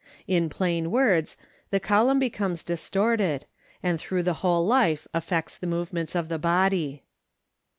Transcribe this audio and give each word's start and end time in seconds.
In 0.25 0.49
plain 0.49 0.89
words, 0.89 1.37
the 1.69 1.79
column 1.79 2.17
becomes 2.17 2.63
distorted, 2.63 3.45
and 3.83 3.99
through 4.01 4.23
the 4.23 4.33
whole 4.41 4.65
life 4.65 5.05
affects 5.13 5.59
the 5.59 5.67
movements 5.67 6.15
of 6.15 6.27
the 6.27 6.39
body. 6.39 7.03